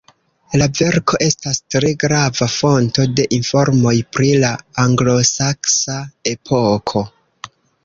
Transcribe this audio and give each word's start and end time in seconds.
La 0.59 0.67
verko 0.77 1.19
estas 1.25 1.59
tre 1.75 1.91
grava 2.03 2.47
fonto 2.53 3.05
de 3.19 3.27
informoj 3.39 3.95
pri 4.17 4.33
la 4.47 4.51
anglosaksa 4.87 6.01
epoko. 6.35 7.07